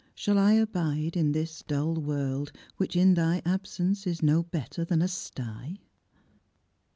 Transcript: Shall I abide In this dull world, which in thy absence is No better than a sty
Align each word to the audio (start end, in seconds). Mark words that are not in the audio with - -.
Shall 0.15 0.39
I 0.39 0.53
abide 0.53 1.15
In 1.15 1.31
this 1.31 1.61
dull 1.61 1.93
world, 1.93 2.51
which 2.77 2.95
in 2.95 3.13
thy 3.13 3.43
absence 3.45 4.07
is 4.07 4.23
No 4.23 4.41
better 4.41 4.83
than 4.83 5.03
a 5.03 5.07
sty 5.07 5.77